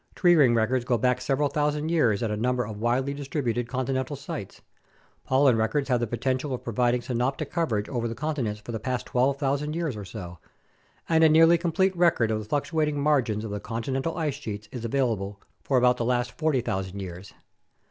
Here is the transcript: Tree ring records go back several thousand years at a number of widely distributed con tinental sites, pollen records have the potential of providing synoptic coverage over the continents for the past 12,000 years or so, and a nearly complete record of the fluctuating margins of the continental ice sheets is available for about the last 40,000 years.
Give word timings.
Tree 0.15 0.33
ring 0.33 0.55
records 0.55 0.83
go 0.83 0.97
back 0.97 1.21
several 1.21 1.47
thousand 1.47 1.89
years 1.89 2.23
at 2.23 2.31
a 2.31 2.35
number 2.35 2.65
of 2.65 2.79
widely 2.81 3.13
distributed 3.13 3.67
con 3.69 3.85
tinental 3.85 4.17
sites, 4.17 4.63
pollen 5.25 5.57
records 5.57 5.89
have 5.89 5.99
the 5.99 6.07
potential 6.07 6.55
of 6.55 6.63
providing 6.63 7.03
synoptic 7.03 7.51
coverage 7.51 7.87
over 7.87 8.07
the 8.07 8.15
continents 8.15 8.59
for 8.59 8.71
the 8.71 8.79
past 8.79 9.05
12,000 9.05 9.75
years 9.75 9.95
or 9.95 10.03
so, 10.03 10.39
and 11.07 11.23
a 11.23 11.29
nearly 11.29 11.55
complete 11.55 11.95
record 11.95 12.31
of 12.31 12.39
the 12.39 12.45
fluctuating 12.45 12.99
margins 12.99 13.43
of 13.45 13.51
the 13.51 13.59
continental 13.59 14.17
ice 14.17 14.33
sheets 14.33 14.67
is 14.71 14.83
available 14.83 15.39
for 15.63 15.77
about 15.77 15.97
the 15.97 16.03
last 16.05 16.31
40,000 16.31 16.99
years. 16.99 17.35